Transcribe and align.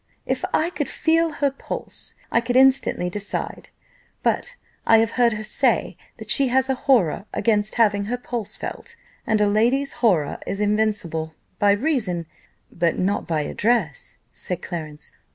If 0.25 0.43
I 0.51 0.71
could 0.71 0.89
feel 0.89 1.33
her 1.33 1.51
pulse, 1.51 2.15
I 2.31 2.41
could 2.41 2.55
instantly 2.55 3.07
decide; 3.07 3.69
but 4.23 4.55
I 4.83 4.97
have 4.97 5.11
heard 5.11 5.33
her 5.33 5.43
say 5.43 5.95
that 6.17 6.31
she 6.31 6.47
has 6.47 6.69
a 6.69 6.73
horror 6.73 7.27
against 7.35 7.75
having 7.75 8.05
her 8.05 8.17
pulse 8.17 8.57
felt, 8.57 8.95
and 9.27 9.39
a 9.39 9.47
lady's 9.47 9.93
horror 10.01 10.39
is 10.47 10.59
invincible, 10.59 11.35
by 11.59 11.73
reason" 11.73 12.25
"But 12.71 12.97
not 12.97 13.27
by 13.27 13.41
address," 13.41 14.17
said 14.33 14.63
Clarence. 14.63 15.11